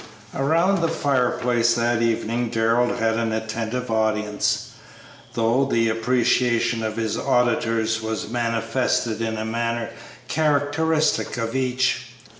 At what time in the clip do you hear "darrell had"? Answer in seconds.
2.49-3.17